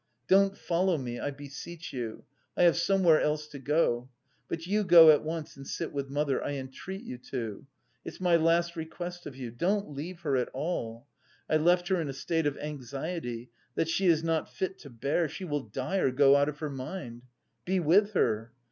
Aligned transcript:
Don't 0.27 0.57
follow 0.57 0.97
me, 0.97 1.19
I 1.19 1.29
beseech 1.29 1.93
you, 1.93 2.23
I 2.57 2.63
have 2.63 2.75
somewhere 2.75 3.21
else 3.21 3.45
to 3.49 3.59
go.... 3.59 4.09
But 4.47 4.65
you 4.65 4.83
go 4.83 5.11
at 5.11 5.21
once 5.21 5.55
and 5.55 5.67
sit 5.67 5.93
with 5.93 6.09
mother. 6.09 6.43
I 6.43 6.53
entreat 6.53 7.03
you 7.03 7.19
to! 7.29 7.67
It's 8.03 8.19
my 8.19 8.35
last 8.35 8.75
request 8.75 9.27
of 9.27 9.35
you. 9.35 9.51
Don't 9.51 9.91
leave 9.91 10.21
her 10.21 10.35
at 10.37 10.49
all; 10.55 11.05
I 11.47 11.57
left 11.57 11.87
her 11.89 12.01
in 12.01 12.09
a 12.09 12.13
state 12.13 12.47
of 12.47 12.57
anxiety, 12.57 13.51
that 13.75 13.89
she 13.89 14.07
is 14.07 14.23
not 14.23 14.49
fit 14.51 14.79
to 14.79 14.89
bear; 14.89 15.29
she 15.29 15.45
will 15.45 15.65
die 15.69 15.97
or 15.97 16.09
go 16.09 16.35
out 16.35 16.49
of 16.49 16.57
her 16.61 16.71
mind. 16.71 17.21
Be 17.63 17.79
with 17.79 18.13
her! 18.13 18.53